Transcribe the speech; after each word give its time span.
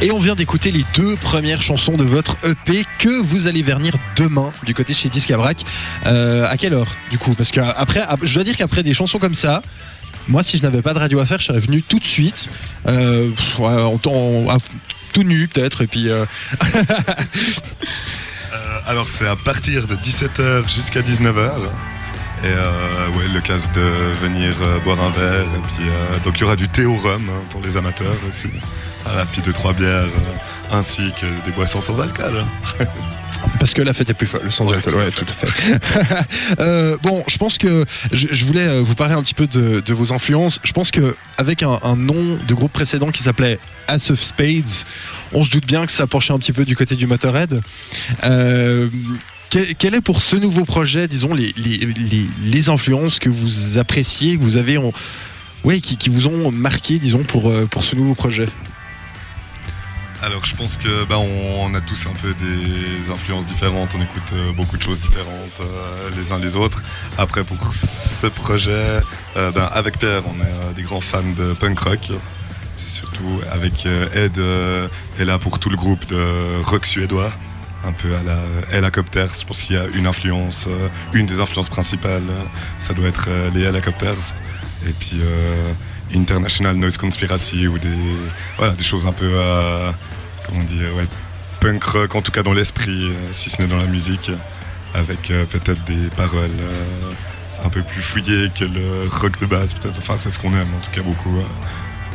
Et 0.00 0.12
on 0.12 0.20
vient 0.20 0.36
d'écouter 0.36 0.70
les 0.70 0.84
deux 0.94 1.16
premières 1.16 1.60
chansons 1.60 1.96
de 1.96 2.04
votre 2.04 2.36
EP 2.44 2.84
que 3.00 3.20
vous 3.20 3.48
allez 3.48 3.62
vernir 3.64 3.94
demain 4.14 4.52
du 4.64 4.72
côté 4.72 4.92
de 4.92 4.98
chez 4.98 5.08
Discabrac. 5.08 5.64
Euh, 6.06 6.46
à 6.48 6.56
quelle 6.56 6.72
heure 6.72 6.86
du 7.10 7.18
coup? 7.18 7.34
Parce 7.34 7.50
que 7.50 7.58
après, 7.58 8.02
je 8.22 8.32
dois 8.32 8.44
dire 8.44 8.56
qu'après 8.56 8.84
des 8.84 8.94
chansons 8.94 9.18
comme 9.18 9.34
ça, 9.34 9.60
moi 10.28 10.44
si 10.44 10.56
je 10.56 10.62
n'avais 10.62 10.82
pas 10.82 10.94
de 10.94 11.00
radio 11.00 11.18
à 11.18 11.26
faire, 11.26 11.40
je 11.40 11.46
serais 11.46 11.58
venu 11.58 11.82
tout 11.82 11.98
de 11.98 12.04
suite, 12.04 12.48
euh, 12.86 13.30
pff, 13.30 13.58
tout 15.12 15.24
nu 15.24 15.48
peut-être, 15.48 15.82
et 15.82 15.88
puis. 15.88 16.08
euh, 16.08 16.24
Euh, 18.54 18.78
alors 18.86 19.10
c'est 19.10 19.26
à 19.26 19.36
partir 19.36 19.86
de 19.86 19.94
17h 19.94 20.74
jusqu'à 20.74 21.02
19h. 21.02 21.50
Et 22.44 22.46
euh, 22.46 23.08
ouais, 23.18 23.26
l'occasion 23.34 23.68
de 23.74 23.80
venir 24.22 24.54
euh, 24.62 24.78
boire 24.80 25.00
un 25.00 25.10
verre. 25.10 25.42
Et 25.42 25.60
puis, 25.66 25.88
euh, 25.88 26.18
donc 26.24 26.36
il 26.38 26.42
y 26.42 26.44
aura 26.44 26.56
du 26.56 26.68
thé 26.68 26.84
au 26.84 26.94
rhum 26.94 27.28
hein, 27.28 27.42
pour 27.50 27.60
les 27.60 27.76
amateurs 27.76 28.14
aussi. 28.28 28.48
Voilà, 29.04 29.26
puis 29.26 29.42
deux, 29.42 29.52
trois 29.52 29.72
bières, 29.72 30.04
euh, 30.04 30.76
ainsi 30.76 31.12
que 31.20 31.26
des 31.46 31.52
boissons 31.52 31.80
sans 31.80 32.00
alcool. 32.00 32.44
hein. 32.80 32.84
Parce 33.60 33.72
que 33.74 33.82
la 33.82 33.92
fête 33.92 34.10
est 34.10 34.14
plus 34.14 34.26
folle, 34.26 34.50
sans 34.50 34.66
Ouais, 34.68 34.76
alcool. 34.76 34.92
tout 34.92 34.98
à 34.98 35.04
Ouais, 35.04 35.10
fait. 35.10 35.24
tout 35.24 35.26
à 35.32 35.46
fait. 35.46 36.56
Euh, 36.60 36.96
bon, 37.02 37.22
je 37.28 37.36
pense 37.38 37.58
que 37.58 37.84
je, 38.12 38.28
je 38.30 38.44
voulais 38.44 38.80
vous 38.80 38.94
parler 38.94 39.14
un 39.14 39.22
petit 39.22 39.34
peu 39.34 39.46
de, 39.46 39.80
de 39.80 39.94
vos 39.94 40.12
influences. 40.12 40.60
Je 40.64 40.72
pense 40.72 40.90
que 40.90 41.14
avec 41.36 41.62
un, 41.62 41.78
un 41.82 41.96
nom 41.96 42.38
de 42.46 42.54
groupe 42.54 42.72
précédent 42.72 43.10
qui 43.10 43.22
s'appelait 43.22 43.58
Ace 43.88 44.10
of 44.10 44.20
Spades, 44.22 44.84
on 45.32 45.44
se 45.44 45.50
doute 45.50 45.66
bien 45.66 45.86
que 45.86 45.92
ça 45.92 46.06
penchait 46.06 46.32
un 46.32 46.38
petit 46.38 46.52
peu 46.52 46.64
du 46.64 46.74
côté 46.76 46.96
du 46.96 47.06
Motorhead. 47.06 47.60
Euh, 48.24 48.88
quel, 49.50 49.74
quel 49.74 49.94
est 49.94 50.00
pour 50.00 50.20
ce 50.20 50.36
nouveau 50.36 50.64
projet, 50.64 51.08
disons, 51.08 51.34
les, 51.34 51.54
les, 51.56 52.26
les, 52.42 52.68
influences 52.68 53.18
que 53.18 53.28
vous 53.28 53.78
appréciez, 53.78 54.36
que 54.36 54.42
vous 54.42 54.56
avez, 54.56 54.78
ouais, 55.64 55.80
qui, 55.80 55.96
qui 55.96 56.08
vous 56.08 56.26
ont 56.26 56.50
marqué, 56.50 56.98
disons, 56.98 57.24
pour, 57.24 57.48
euh, 57.48 57.66
pour 57.66 57.84
ce 57.84 57.96
nouveau 57.96 58.14
projet? 58.14 58.48
Alors 60.20 60.44
je 60.44 60.56
pense 60.56 60.76
que 60.76 61.04
bah, 61.04 61.16
on, 61.18 61.72
a 61.74 61.80
tous 61.80 62.08
un 62.08 62.12
peu 62.12 62.34
des 62.34 63.08
influences 63.08 63.46
différentes, 63.46 63.90
on 63.94 64.02
écoute 64.02 64.32
euh, 64.32 64.52
beaucoup 64.52 64.76
de 64.76 64.82
choses 64.82 64.98
différentes 64.98 65.60
euh, 65.60 66.10
les 66.16 66.32
uns 66.32 66.40
les 66.40 66.56
autres. 66.56 66.82
Après 67.16 67.44
pour 67.44 67.72
ce 67.72 68.26
projet, 68.26 69.00
ben, 69.36 69.70
avec 69.72 70.00
Pierre, 70.00 70.24
on 70.26 70.34
est 70.40 70.74
des 70.74 70.82
grands 70.82 71.00
fans 71.00 71.22
de 71.22 71.52
punk 71.52 71.78
rock. 71.78 72.10
Surtout 72.76 73.40
avec 73.52 73.86
Ed 73.86 74.40
est 75.20 75.24
là 75.24 75.38
pour 75.38 75.60
tout 75.60 75.70
le 75.70 75.76
groupe 75.76 76.04
de 76.06 76.62
rock 76.62 76.84
suédois, 76.86 77.32
un 77.84 77.92
peu 77.92 78.14
à 78.14 78.22
la 78.22 78.38
Helicopters. 78.76 79.30
Je 79.38 79.44
pense 79.44 79.62
qu'il 79.62 79.76
y 79.76 79.78
a 79.78 79.86
une 79.94 80.06
influence, 80.06 80.66
euh, 80.68 80.88
une 81.12 81.26
des 81.26 81.40
influences 81.40 81.68
principales, 81.68 82.22
euh, 82.28 82.44
ça 82.78 82.94
doit 82.94 83.08
être 83.08 83.26
euh, 83.28 83.50
les 83.54 83.62
Helicopters. 83.62 84.34
Et 84.86 84.92
puis 84.92 85.20
International 86.14 86.76
Noise 86.76 86.96
Conspiracy 86.96 87.66
ou 87.66 87.78
des, 87.78 87.88
voilà, 88.56 88.74
des 88.74 88.84
choses 88.84 89.06
un 89.06 89.12
peu, 89.12 89.28
euh, 89.28 89.90
comment 90.46 90.62
dire, 90.62 90.94
ouais, 90.96 91.06
punk 91.60 91.82
rock, 91.82 92.14
en 92.14 92.22
tout 92.22 92.30
cas 92.30 92.44
dans 92.44 92.52
l'esprit, 92.52 93.12
si 93.32 93.50
ce 93.50 93.60
n'est 93.60 93.66
dans 93.66 93.78
la 93.78 93.86
musique, 93.86 94.30
avec 94.94 95.32
peut-être 95.50 95.84
des 95.84 96.08
paroles 96.16 96.48
un 97.64 97.68
peu 97.70 97.82
plus 97.82 98.02
fouillées 98.02 98.50
que 98.56 98.64
le 98.64 99.08
rock 99.10 99.40
de 99.40 99.46
base, 99.46 99.74
peut-être. 99.74 99.98
Enfin, 99.98 100.16
c'est 100.16 100.30
ce 100.30 100.38
qu'on 100.38 100.52
aime, 100.52 100.68
en 100.76 100.80
tout 100.80 100.92
cas, 100.92 101.02
beaucoup. 101.02 101.42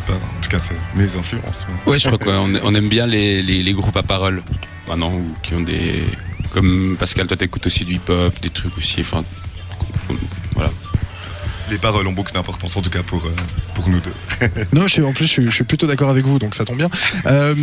En 0.09 0.41
tout 0.41 0.49
cas, 0.49 0.59
c'est 0.59 0.75
mes 0.95 1.15
influences. 1.15 1.65
Ouais, 1.85 1.99
je 1.99 2.07
crois 2.07 2.17
qu'on 2.17 2.55
on 2.55 2.75
aime 2.75 2.89
bien 2.89 3.07
les, 3.07 3.41
les, 3.41 3.63
les 3.63 3.73
groupes 3.73 3.95
à 3.97 4.03
parole 4.03 4.43
maintenant, 4.87 5.13
ou 5.13 5.35
qui 5.41 5.53
ont 5.53 5.61
des. 5.61 6.03
Comme 6.51 6.97
Pascal, 6.99 7.27
toi 7.27 7.37
t'écoutes 7.37 7.65
aussi 7.65 7.83
du 7.85 7.95
hip-hop, 7.95 8.39
des 8.41 8.49
trucs 8.49 8.77
aussi. 8.77 9.01
Enfin, 9.01 9.23
voilà. 10.53 10.71
Les 11.69 11.77
paroles 11.77 12.05
ont 12.07 12.11
beaucoup 12.11 12.31
d'importance, 12.31 12.75
en 12.75 12.81
tout 12.81 12.89
cas 12.89 13.03
pour, 13.03 13.25
euh, 13.25 13.33
pour 13.73 13.87
nous 13.89 14.01
deux. 14.01 14.13
Non, 14.73 14.83
je 14.83 14.89
suis, 14.89 15.01
en 15.01 15.13
plus, 15.13 15.25
je 15.25 15.31
suis, 15.31 15.45
je 15.45 15.49
suis 15.49 15.63
plutôt 15.63 15.87
d'accord 15.87 16.09
avec 16.09 16.25
vous, 16.25 16.37
donc 16.37 16.55
ça 16.55 16.65
tombe 16.65 16.77
bien. 16.77 16.89
Euh, 17.25 17.55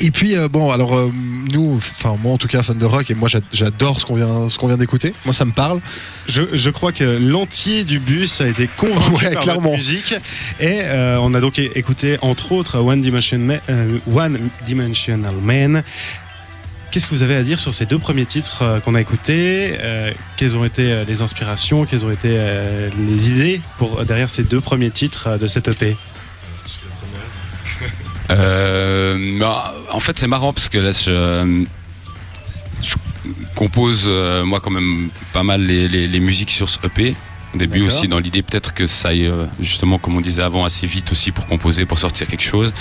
et 0.00 0.10
puis, 0.10 0.36
euh, 0.36 0.48
bon, 0.48 0.70
alors, 0.70 0.96
euh, 0.96 1.12
nous, 1.52 1.74
enfin, 1.76 2.16
moi 2.22 2.32
en 2.32 2.38
tout 2.38 2.48
cas, 2.48 2.62
fan 2.62 2.78
de 2.78 2.84
rock, 2.86 3.10
et 3.10 3.14
moi 3.14 3.28
j'a- 3.28 3.40
j'adore 3.52 4.00
ce 4.00 4.06
qu'on 4.06 4.14
vient, 4.16 4.48
ce 4.48 4.56
qu'on 4.58 4.66
vient 4.68 4.76
d'écouter. 4.78 5.12
Moi, 5.24 5.34
ça 5.34 5.44
me 5.44 5.52
parle. 5.52 5.80
Je, 6.26 6.42
je 6.54 6.70
crois 6.70 6.92
que 6.92 7.04
l'entier 7.04 7.84
du 7.84 7.98
bus 7.98 8.40
a 8.40 8.48
été 8.48 8.68
convaincu 8.76 9.24
Ouais, 9.26 9.32
par 9.34 9.42
clairement. 9.42 9.60
votre 9.62 9.74
musique 9.76 10.14
et 10.60 10.80
euh, 10.84 11.18
on 11.20 11.34
a 11.34 11.40
donc 11.40 11.58
écouté 11.58 12.18
entre 12.22 12.52
autres 12.52 12.78
One, 12.78 13.02
Dimension 13.02 13.38
Ma- 13.38 13.54
euh, 13.68 13.98
One 14.12 14.38
Dimensional 14.64 15.34
Man. 15.42 15.82
Qu'est-ce 16.90 17.06
que 17.08 17.14
vous 17.14 17.22
avez 17.24 17.34
à 17.34 17.42
dire 17.42 17.58
sur 17.58 17.74
ces 17.74 17.86
deux 17.86 17.98
premiers 17.98 18.24
titres 18.24 18.80
qu'on 18.84 18.94
a 18.94 19.00
écoutés? 19.00 19.76
Euh, 19.80 20.12
Quelles 20.36 20.56
ont 20.56 20.64
été 20.64 21.04
les 21.06 21.22
inspirations? 21.22 21.84
Quelles 21.86 22.06
ont 22.06 22.10
été 22.12 22.28
euh, 22.30 22.88
les 23.08 23.30
idées 23.32 23.60
pour 23.78 24.04
derrière 24.04 24.30
ces 24.30 24.44
deux 24.44 24.60
premiers 24.60 24.90
titres 24.90 25.36
de 25.36 25.46
cette 25.48 25.66
EP 25.68 25.96
Euh, 28.30 28.73
bah, 29.38 29.74
en 29.90 30.00
fait, 30.00 30.18
c'est 30.18 30.26
marrant 30.26 30.52
parce 30.52 30.68
que 30.68 30.78
là, 30.78 30.90
je, 30.90 31.64
je 32.82 32.94
compose 33.54 34.04
euh, 34.06 34.44
moi 34.44 34.60
quand 34.60 34.70
même 34.70 35.10
pas 35.32 35.42
mal 35.42 35.62
les, 35.62 35.88
les, 35.88 36.06
les 36.06 36.20
musiques 36.20 36.50
sur 36.50 36.68
ce 36.68 36.78
EP. 36.84 37.14
Au 37.54 37.56
début 37.56 37.82
aussi, 37.82 38.08
dans 38.08 38.18
l'idée 38.18 38.42
peut-être 38.42 38.74
que 38.74 38.84
ça 38.86 39.10
aille 39.10 39.26
euh, 39.28 39.46
justement, 39.60 39.98
comme 39.98 40.16
on 40.16 40.20
disait 40.20 40.42
avant, 40.42 40.64
assez 40.64 40.88
vite 40.88 41.12
aussi 41.12 41.30
pour 41.30 41.46
composer, 41.46 41.86
pour 41.86 42.00
sortir 42.00 42.26
quelque 42.26 42.42
chose. 42.42 42.72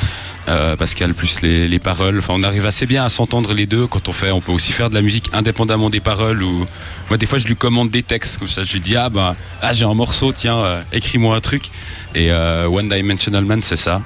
Euh, 0.47 0.75
Pascal 0.75 1.13
plus 1.13 1.41
les, 1.41 1.67
les 1.67 1.77
paroles. 1.77 2.17
Enfin, 2.17 2.33
on 2.35 2.41
arrive 2.41 2.65
assez 2.65 2.87
bien 2.87 3.05
à 3.05 3.09
s'entendre 3.09 3.53
les 3.53 3.67
deux 3.67 3.85
quand 3.85 4.09
on 4.09 4.13
fait. 4.13 4.31
On 4.31 4.41
peut 4.41 4.51
aussi 4.51 4.71
faire 4.71 4.89
de 4.89 4.95
la 4.95 5.03
musique 5.03 5.29
indépendamment 5.31 5.91
des 5.91 5.99
paroles. 5.99 6.41
Ou 6.41 6.65
moi, 7.07 7.17
des 7.17 7.27
fois, 7.27 7.37
je 7.37 7.47
lui 7.47 7.55
commande 7.55 7.91
des 7.91 8.01
textes 8.01 8.39
comme 8.39 8.47
ça. 8.47 8.63
Je 8.63 8.73
lui 8.73 8.79
dis 8.79 8.95
ah 8.95 9.09
bah 9.09 9.35
ah 9.61 9.73
j'ai 9.73 9.85
un 9.85 9.93
morceau, 9.93 10.33
tiens, 10.33 10.57
euh, 10.57 10.81
écris-moi 10.91 11.35
un 11.35 11.41
truc. 11.41 11.69
Et 12.15 12.31
euh, 12.31 12.67
One 12.67 12.89
Dimensional 12.89 13.45
Man, 13.45 13.61
c'est 13.61 13.75
ça. 13.75 14.01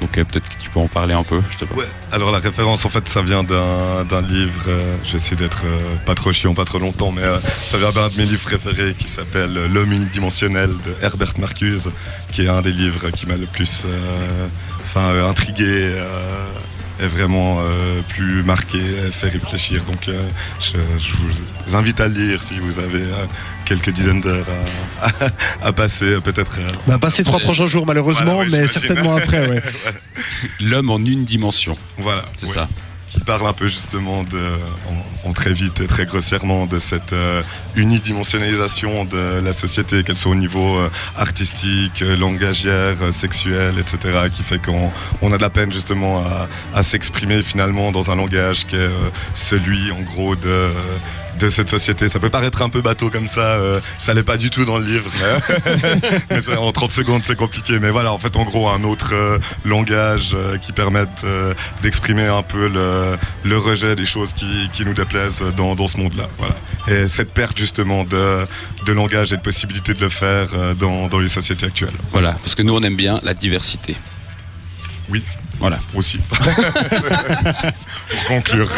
Donc 0.00 0.12
peut-être 0.12 0.48
que 0.48 0.56
tu 0.58 0.70
peux 0.70 0.80
en 0.80 0.88
parler 0.88 1.14
un 1.14 1.22
peu. 1.22 1.40
Je. 1.50 1.64
Ouais, 1.76 1.86
alors 2.10 2.30
la 2.30 2.38
référence 2.38 2.84
en 2.84 2.88
fait 2.88 3.08
ça 3.08 3.22
vient 3.22 3.44
d'un 3.44 4.22
livre, 4.22 4.64
euh, 4.68 4.96
d'être 5.36 5.62
euh, 5.64 5.96
pas 6.06 6.14
trop 6.14 6.32
chiant, 6.32 6.54
pas 6.54 6.64
trop 6.64 6.78
longtemps, 6.78 7.12
mais 7.12 7.22
euh, 7.22 7.38
ça 7.64 7.76
vient 7.76 7.90
d'un 7.90 8.08
de 8.08 8.16
mes 8.16 8.24
livres 8.24 8.44
préférés 8.44 8.94
qui 8.94 9.08
s'appelle 9.08 9.56
euh, 9.56 9.68
L'homme 9.68 9.92
unidimensionnel 9.92 10.70
de 10.70 10.94
Herbert 11.02 11.34
Marcuse, 11.38 11.90
qui 12.32 12.42
est 12.42 12.48
un 12.48 12.62
des 12.62 12.72
livres 12.72 13.10
qui 13.10 13.26
m'a 13.26 13.36
le 13.36 13.46
plus 13.46 13.84
intrigué 14.96 15.92
et 17.02 17.06
vraiment 17.06 17.58
euh, 17.60 18.00
plus 18.08 18.42
marqué, 18.42 18.78
et 18.78 19.10
fait 19.10 19.28
réfléchir. 19.28 19.82
Donc 19.84 20.08
euh, 20.08 20.22
je, 20.60 20.72
je 20.98 21.12
vous 21.66 21.76
invite 21.76 22.00
à 22.00 22.08
le 22.08 22.14
lire 22.14 22.42
si 22.42 22.58
vous 22.58 22.78
avez 22.78 23.02
euh, 23.02 23.26
quelques 23.64 23.90
dizaines 23.90 24.20
d'heures 24.20 24.46
à, 25.00 25.06
à- 25.06 25.30
à 25.68 25.72
passer, 25.72 26.16
peut-être. 26.22 26.58
euh, 26.58 26.68
Bah, 26.86 26.98
pas 26.98 27.10
ces 27.10 27.24
trois 27.24 27.38
prochains 27.40 27.66
jours, 27.66 27.86
malheureusement, 27.86 28.34
Voilà, 28.34 28.50
ouais, 28.50 28.58
mais 28.60 28.66
certainement 28.66 29.16
après, 29.16 29.48
ouais. 29.50 29.62
L'homme 30.60 30.90
en 30.90 30.98
une 30.98 31.24
dimension, 31.24 31.76
Voilà, 31.98 32.24
c'est 32.36 32.46
ouais. 32.48 32.54
ça. 32.54 32.68
Qui 33.10 33.20
parle 33.20 33.46
un 33.46 33.52
peu 33.52 33.66
justement 33.66 34.22
de, 34.22 34.52
en, 35.24 35.32
très 35.32 35.52
vite 35.52 35.80
et 35.80 35.86
très 35.86 36.06
grossièrement 36.06 36.66
de 36.66 36.78
cette 36.78 37.12
euh, 37.12 37.42
unidimensionnalisation 37.74 39.04
de 39.04 39.40
la 39.40 39.52
société, 39.52 40.04
qu'elle 40.04 40.16
soit 40.16 40.32
au 40.32 40.36
niveau 40.36 40.78
euh, 40.78 40.88
artistique, 41.16 42.02
euh, 42.02 42.16
langagière, 42.16 42.96
sexuel, 43.12 43.78
etc., 43.78 44.28
qui 44.32 44.44
fait 44.44 44.60
qu'on 44.60 44.92
on 45.22 45.32
a 45.32 45.36
de 45.36 45.42
la 45.42 45.50
peine 45.50 45.72
justement 45.72 46.22
à, 46.74 46.82
s'exprimer 46.82 47.42
finalement 47.42 47.92
dans 47.92 48.10
un 48.10 48.16
langage 48.16 48.66
qui 48.66 48.76
est 48.76 48.90
celui 49.34 49.90
en 49.92 50.00
gros 50.00 50.34
de 50.34 50.72
de 51.38 51.48
cette 51.48 51.70
société. 51.70 52.08
Ça 52.08 52.18
peut 52.18 52.30
paraître 52.30 52.62
un 52.62 52.68
peu 52.68 52.80
bateau 52.80 53.10
comme 53.10 53.28
ça, 53.28 53.40
euh, 53.40 53.80
ça 53.98 54.14
l'est 54.14 54.22
pas 54.22 54.36
du 54.36 54.50
tout 54.50 54.64
dans 54.64 54.78
le 54.78 54.84
livre, 54.84 55.10
mais, 56.30 56.48
en 56.56 56.72
30 56.72 56.90
secondes 56.90 57.22
c'est 57.24 57.36
compliqué. 57.36 57.78
Mais 57.78 57.90
voilà, 57.90 58.12
en 58.12 58.18
fait 58.18 58.36
en 58.36 58.44
gros 58.44 58.68
un 58.68 58.84
autre 58.84 59.14
euh, 59.14 59.38
langage 59.64 60.32
euh, 60.34 60.58
qui 60.58 60.72
permette 60.72 61.24
euh, 61.24 61.54
d'exprimer 61.82 62.26
un 62.26 62.42
peu 62.42 62.68
le, 62.68 63.16
le 63.44 63.58
rejet 63.58 63.96
des 63.96 64.06
choses 64.06 64.32
qui, 64.32 64.68
qui 64.72 64.84
nous 64.84 64.94
déplaisent 64.94 65.42
dans, 65.56 65.74
dans 65.74 65.86
ce 65.86 65.98
monde-là. 65.98 66.28
Voilà. 66.38 66.56
Et 66.88 67.08
cette 67.08 67.32
perte 67.32 67.58
justement 67.58 68.04
de, 68.04 68.46
de 68.86 68.92
langage 68.92 69.32
et 69.32 69.36
de 69.36 69.42
possibilité 69.42 69.94
de 69.94 70.00
le 70.00 70.08
faire 70.08 70.48
dans, 70.78 71.08
dans 71.08 71.18
les 71.18 71.28
sociétés 71.28 71.66
actuelles 71.66 71.90
Voilà, 72.12 72.32
parce 72.32 72.54
que 72.54 72.62
nous 72.62 72.74
on 72.74 72.82
aime 72.82 72.96
bien 72.96 73.20
la 73.22 73.34
diversité. 73.34 73.96
Oui. 75.10 75.22
Voilà. 75.58 75.78
aussi. 75.94 76.18
Pour 76.30 78.24
conclure. 78.28 78.70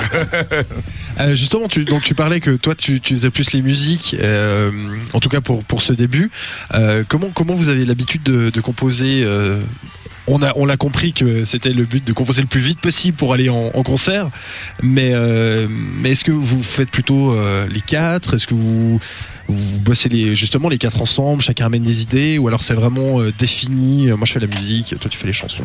Euh, 1.20 1.36
justement, 1.36 1.68
tu, 1.68 1.84
donc 1.84 2.02
tu 2.02 2.14
parlais 2.14 2.40
que 2.40 2.50
toi, 2.56 2.74
tu, 2.74 3.00
tu 3.00 3.14
faisais 3.14 3.30
plus 3.30 3.52
les 3.52 3.62
musiques, 3.62 4.16
euh, 4.18 4.70
en 5.12 5.20
tout 5.20 5.28
cas 5.28 5.40
pour, 5.40 5.62
pour 5.62 5.80
ce 5.82 5.92
début. 5.92 6.30
Euh, 6.74 7.04
comment, 7.06 7.30
comment 7.30 7.54
vous 7.54 7.68
avez 7.68 7.84
l'habitude 7.84 8.22
de, 8.24 8.50
de 8.50 8.60
composer 8.60 9.24
on 10.26 10.68
a, 10.68 10.76
compris 10.76 11.12
que 11.12 11.44
c'était 11.44 11.72
le 11.72 11.84
but 11.84 12.06
de 12.06 12.12
composer 12.12 12.42
le 12.42 12.48
plus 12.48 12.60
vite 12.60 12.80
possible 12.80 13.16
pour 13.16 13.32
aller 13.34 13.48
en, 13.48 13.70
concert. 13.82 14.30
Mais, 14.82 15.10
euh, 15.12 15.66
mais 15.70 16.12
est-ce 16.12 16.24
que 16.24 16.32
vous 16.32 16.62
faites 16.62 16.90
plutôt 16.90 17.32
euh, 17.32 17.66
les 17.68 17.80
quatre? 17.80 18.34
Est-ce 18.34 18.46
que 18.46 18.54
vous, 18.54 19.00
vous 19.48 19.80
bossez 19.80 20.08
les, 20.08 20.36
justement 20.36 20.68
les 20.68 20.78
quatre 20.78 21.02
ensemble? 21.02 21.42
Chacun 21.42 21.66
amène 21.66 21.82
des 21.82 22.02
idées? 22.02 22.38
Ou 22.38 22.46
alors 22.48 22.62
c'est 22.62 22.74
vraiment 22.74 23.20
euh, 23.20 23.32
défini 23.36 24.08
Moi 24.08 24.24
je 24.24 24.32
fais 24.32 24.40
la 24.40 24.46
musique, 24.46 24.94
toi 25.00 25.10
tu 25.10 25.18
fais 25.18 25.26
les 25.26 25.32
chansons? 25.32 25.64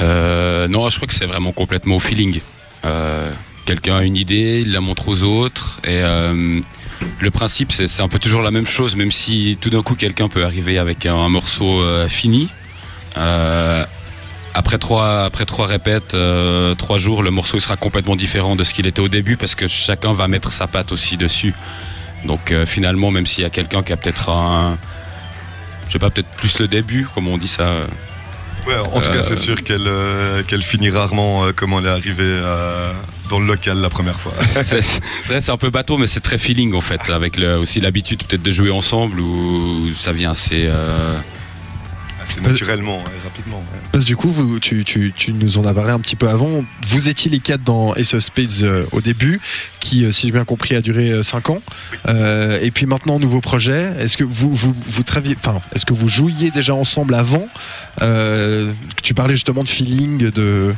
Non, 0.00 0.90
je 0.90 0.96
crois 0.96 1.06
que 1.06 1.14
c'est 1.14 1.26
vraiment 1.26 1.52
complètement 1.52 1.96
au 1.96 2.00
feeling. 2.00 2.40
Quelqu'un 3.64 3.96
a 3.96 4.02
une 4.02 4.16
idée, 4.16 4.62
il 4.64 4.72
la 4.72 4.80
montre 4.80 5.08
aux 5.08 5.22
autres. 5.22 5.80
Et 5.84 6.02
le 7.20 7.30
principe, 7.30 7.72
c'est 7.72 8.00
un 8.00 8.08
peu 8.08 8.18
toujours 8.18 8.42
la 8.42 8.50
même 8.50 8.66
chose, 8.66 8.96
même 8.96 9.10
si 9.12 9.56
tout 9.60 9.70
d'un 9.70 9.82
coup 9.82 9.94
quelqu'un 9.94 10.28
peut 10.28 10.44
arriver 10.44 10.78
avec 10.78 11.06
un, 11.06 11.28
morceau 11.28 11.82
fini. 12.08 12.48
Euh, 13.16 13.84
après 14.54 14.78
trois, 14.78 15.24
après 15.24 15.44
trois 15.44 15.66
répètes, 15.66 16.14
euh, 16.14 16.74
trois 16.74 16.98
jours, 16.98 17.22
le 17.22 17.30
morceau 17.30 17.58
il 17.58 17.60
sera 17.60 17.76
complètement 17.76 18.16
différent 18.16 18.56
de 18.56 18.64
ce 18.64 18.72
qu'il 18.72 18.86
était 18.86 19.00
au 19.00 19.08
début 19.08 19.36
parce 19.36 19.54
que 19.54 19.66
chacun 19.66 20.12
va 20.14 20.28
mettre 20.28 20.50
sa 20.52 20.66
patte 20.66 20.92
aussi 20.92 21.16
dessus. 21.18 21.52
Donc 22.24 22.50
euh, 22.52 22.64
finalement, 22.64 23.10
même 23.10 23.26
s'il 23.26 23.42
y 23.42 23.46
a 23.46 23.50
quelqu'un 23.50 23.82
qui 23.82 23.92
a 23.92 23.96
peut-être 23.98 24.30
un, 24.30 24.78
je 25.88 25.92
sais 25.92 25.98
pas, 25.98 26.08
peut-être 26.10 26.30
plus 26.30 26.58
le 26.58 26.68
début, 26.68 27.06
comme 27.14 27.28
on 27.28 27.36
dit 27.36 27.48
ça. 27.48 27.70
Ouais, 28.66 28.74
en 28.78 29.00
tout 29.00 29.10
cas, 29.12 29.22
c'est 29.22 29.36
sûr 29.36 29.62
qu'elle 29.62 29.88
qu'elle 30.48 30.62
finit 30.62 30.90
rarement 30.90 31.52
comme 31.54 31.74
elle 31.74 31.86
est 31.86 31.88
arrivée 31.90 32.24
euh, 32.24 32.92
dans 33.30 33.38
le 33.38 33.46
local 33.46 33.78
la 33.80 33.90
première 33.90 34.18
fois. 34.18 34.32
c'est 34.62 34.80
c'est 34.82 35.00
vrai, 35.26 35.40
c'est 35.40 35.52
un 35.52 35.56
peu 35.56 35.70
bateau, 35.70 35.98
mais 35.98 36.06
c'est 36.08 36.20
très 36.20 36.38
feeling 36.38 36.74
en 36.74 36.80
fait, 36.80 37.08
avec 37.10 37.36
le- 37.36 37.58
aussi 37.58 37.80
l'habitude 37.80 38.24
peut-être 38.24 38.42
de 38.42 38.50
jouer 38.50 38.70
ensemble 38.70 39.20
où 39.20 39.92
ça 39.94 40.12
vient 40.12 40.30
assez. 40.32 40.68
Naturellement, 42.40 42.98
ouais, 42.98 43.10
rapidement. 43.24 43.58
ouais. 43.58 43.80
Parce 43.92 44.04
que 44.04 44.08
du 44.08 44.16
coup, 44.16 44.30
vous, 44.30 44.58
tu, 44.60 44.84
tu, 44.84 45.12
tu 45.16 45.32
nous 45.32 45.58
en 45.58 45.64
as 45.64 45.74
parlé 45.74 45.92
un 45.92 46.00
petit 46.00 46.16
peu 46.16 46.28
avant. 46.28 46.64
Vous 46.86 47.08
étiez 47.08 47.30
les 47.30 47.40
quatre 47.40 47.62
dans 47.62 47.94
Ace 47.94 48.14
of 48.14 48.22
Spades 48.22 48.62
euh, 48.62 48.84
au 48.92 49.00
début, 49.00 49.40
qui, 49.80 50.04
euh, 50.04 50.12
si 50.12 50.26
j'ai 50.26 50.32
bien 50.32 50.44
compris, 50.44 50.74
a 50.74 50.80
duré 50.80 51.22
5 51.22 51.50
ans. 51.50 51.62
Euh, 52.08 52.58
et 52.62 52.70
puis 52.70 52.86
maintenant, 52.86 53.18
nouveau 53.18 53.40
projet. 53.40 53.94
Est-ce 53.98 54.16
que 54.16 54.24
vous, 54.24 54.54
vous, 54.54 54.74
vous 54.86 55.02
enfin, 55.38 55.60
est-ce 55.74 55.86
que 55.86 55.94
vous 55.94 56.08
jouiez 56.08 56.50
déjà 56.50 56.74
ensemble 56.74 57.14
avant 57.14 57.48
Tu 59.02 59.14
parlais 59.14 59.34
justement 59.34 59.62
de 59.62 59.68
feeling, 59.68 60.30
de 60.30 60.74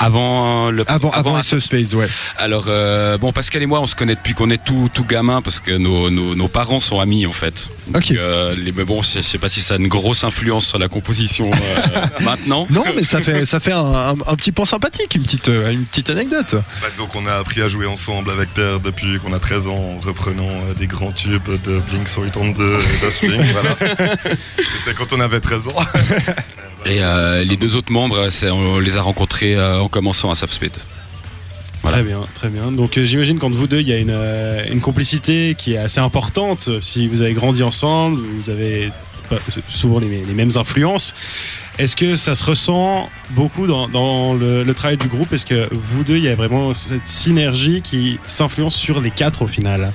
avant 0.00 0.70
le 0.70 0.82
avant, 0.90 1.10
avant, 1.10 1.38
Ace 1.38 1.52
of 1.52 1.60
Spades, 1.60 1.94
ouais. 1.94 2.08
Alors 2.38 2.64
euh, 2.68 3.18
bon, 3.18 3.32
Pascal 3.32 3.62
et 3.62 3.66
moi, 3.66 3.80
on 3.80 3.86
se 3.86 3.94
connaît 3.94 4.16
depuis 4.16 4.34
qu'on 4.34 4.50
est 4.50 4.62
tout 4.64 4.90
tout 4.92 5.04
gamin 5.04 5.42
parce 5.42 5.60
que 5.60 5.72
nos, 5.72 6.10
nos, 6.10 6.34
nos 6.34 6.48
parents 6.48 6.80
sont 6.80 6.98
amis 7.00 7.26
en 7.26 7.32
fait. 7.32 7.68
Donc, 7.88 8.02
Ok. 8.10 8.12
euh, 8.12 8.54
les, 8.56 8.72
mais 8.72 8.84
bon, 8.84 9.02
je 9.02 9.10
je 9.20 9.20
sais 9.20 9.38
pas 9.38 9.48
si 9.48 9.60
ça 9.60 9.74
a 9.74 9.76
une 9.76 9.88
grosse 9.88 10.24
influence 10.24 10.66
sur 10.66 10.78
la 10.78 10.88
composition 10.88 11.50
euh, 11.52 12.00
maintenant. 12.24 12.66
Non, 12.70 12.84
mais 12.96 13.02
ça 13.04 13.20
fait, 13.20 13.44
ça 13.44 13.60
fait 13.60 13.72
un, 13.72 13.84
un- 13.84 14.10
un 14.26 14.36
petit 14.36 14.52
point 14.52 14.64
sympathique, 14.64 15.14
une 15.14 15.22
petite, 15.22 15.48
euh, 15.48 15.70
une 15.70 15.84
petite 15.84 16.08
anecdote. 16.10 16.54
Bah, 16.80 16.88
disons 16.90 17.06
qu'on 17.06 17.26
a 17.26 17.34
appris 17.34 17.60
à 17.62 17.68
jouer 17.68 17.86
ensemble 17.86 18.30
avec 18.30 18.54
Pierre 18.54 18.80
depuis 18.80 19.18
qu'on 19.18 19.32
a 19.34 19.38
13 19.38 19.66
ans 19.66 19.96
en 19.98 20.00
reprenant 20.00 20.48
euh, 20.48 20.74
des 20.78 20.86
grands 20.86 21.12
tubes 21.12 21.42
de 21.64 21.78
Blink 21.90 22.08
182 22.08 22.74
et 22.78 23.04
de 23.06 23.10
Swing. 23.10 23.42
voilà. 23.52 23.76
C'était 24.56 24.94
quand 24.96 25.12
on 25.12 25.20
avait 25.20 25.40
13 25.40 25.68
ans. 25.68 25.72
Et 26.86 27.02
euh, 27.02 27.44
les 27.44 27.56
deux 27.56 27.76
autres 27.76 27.92
membres, 27.92 28.28
c'est- 28.30 28.50
on 28.50 28.78
les 28.78 28.96
a 28.96 29.02
rencontrés 29.02 29.54
euh, 29.56 29.80
en 29.80 29.88
commençant 29.88 30.30
à 30.30 30.34
Soft 30.34 30.54
Speed. 30.54 30.72
Voilà. 31.82 31.98
Très 31.98 32.06
bien, 32.06 32.20
très 32.34 32.48
bien. 32.48 32.72
Donc 32.72 32.98
euh, 32.98 33.06
j'imagine 33.06 33.38
qu'entre 33.38 33.56
vous 33.56 33.66
deux, 33.66 33.80
il 33.80 33.88
y 33.88 33.92
a 33.92 33.98
une, 33.98 34.10
euh, 34.10 34.80
complicité 34.80 35.54
qui 35.56 35.74
est 35.74 35.78
assez 35.78 36.00
importante. 36.00 36.68
Si 36.82 37.08
vous 37.08 37.22
avez 37.22 37.32
grandi 37.32 37.62
ensemble, 37.62 38.20
vous 38.20 38.50
avez 38.50 38.92
euh, 39.32 39.38
souvent 39.68 39.98
les, 39.98 40.06
mêmes 40.08 40.50
influences. 40.56 41.14
Est-ce 41.78 41.96
que 41.96 42.16
ça 42.16 42.34
se 42.34 42.44
ressent 42.44 43.08
beaucoup 43.30 43.66
dans, 43.66 44.34
le, 44.34 44.70
travail 44.74 44.98
du 44.98 45.08
groupe? 45.08 45.32
Est-ce 45.32 45.46
que 45.46 45.68
vous 45.72 46.04
deux, 46.04 46.16
il 46.16 46.24
y 46.24 46.28
a 46.28 46.34
vraiment 46.34 46.74
cette 46.74 47.08
synergie 47.08 47.80
qui 47.80 48.18
s'influence 48.26 48.74
sur 48.74 49.00
les 49.00 49.10
quatre 49.10 49.42
au 49.42 49.46
final? 49.46 49.92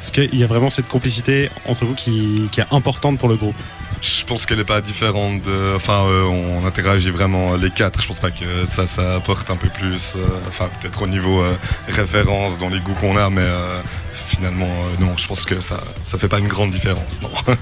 Est-ce 0.00 0.12
qu'il 0.12 0.38
y 0.38 0.44
a 0.44 0.46
vraiment 0.46 0.68
cette 0.68 0.88
complicité 0.88 1.48
entre 1.66 1.86
vous 1.86 1.94
qui 1.94 2.48
est 2.58 2.74
importante 2.74 3.18
pour 3.18 3.28
le 3.28 3.36
groupe? 3.36 3.56
Je 4.02 4.24
pense 4.24 4.46
qu'elle 4.46 4.58
n'est 4.58 4.64
pas 4.64 4.80
différente 4.80 5.42
de. 5.42 5.74
Enfin, 5.76 6.04
euh, 6.06 6.22
on 6.24 6.64
interagit 6.66 7.10
vraiment 7.10 7.56
les 7.56 7.70
quatre. 7.70 8.00
Je 8.02 8.08
pense 8.08 8.20
pas 8.20 8.30
que 8.30 8.64
ça, 8.64 8.86
ça 8.86 9.16
apporte 9.16 9.50
un 9.50 9.56
peu 9.56 9.68
plus. 9.68 10.14
euh, 10.16 10.20
Enfin, 10.48 10.68
peut-être 10.80 11.02
au 11.02 11.06
niveau 11.06 11.40
euh, 11.42 11.54
référence 11.88 12.58
dans 12.58 12.68
les 12.70 12.78
goûts 12.80 12.94
qu'on 12.94 13.16
a, 13.16 13.28
mais 13.28 13.42
euh, 13.42 13.80
finalement, 14.28 14.66
euh, 14.66 15.04
non, 15.04 15.16
je 15.18 15.26
pense 15.26 15.44
que 15.44 15.60
ça, 15.60 15.80
ça 16.04 16.18
fait 16.18 16.28
pas 16.28 16.38
une 16.38 16.48
grande 16.48 16.70
différence, 16.70 17.20
non. 17.22 17.30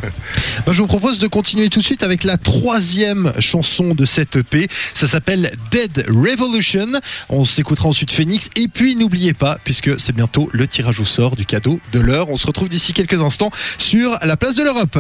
Bah, 0.67 0.73
je 0.73 0.81
vous 0.83 0.87
propose 0.87 1.19
de 1.19 1.27
continuer 1.27 1.71
tout 1.71 1.79
de 1.81 1.85
suite 1.85 2.03
avec 2.03 2.25
la 2.25 2.37
troisième 2.37 3.33
chanson 3.41 3.95
de 3.95 4.05
cette 4.05 4.37
EP. 4.37 4.69
Ça 4.95 5.07
s'appelle 5.07 5.57
Dead 5.71 6.05
Revolution. 6.09 6.89
On 7.31 7.45
s'écoutera 7.45 7.89
ensuite 7.89 8.11
Phoenix. 8.13 8.49
Et 8.57 8.69
puis 8.69 8.97
n'oubliez 8.97 9.33
pas, 9.33 9.59
puisque 9.65 9.99
c'est 10.01 10.13
bientôt 10.15 10.49
le 10.53 10.67
tirage 10.67 11.01
au 11.01 11.05
sort 11.05 11.37
du 11.37 11.47
cadeau 11.47 11.81
de 11.93 12.01
l'heure. 12.01 12.29
On 12.31 12.37
se 12.37 12.47
retrouve 12.47 12.69
d'ici 12.69 12.93
quelques 12.93 13.21
instants 13.23 13.51
sur 13.79 14.19
la 14.23 14.37
place 14.37 14.55
de 14.57 14.63
l'Europe. 14.63 14.99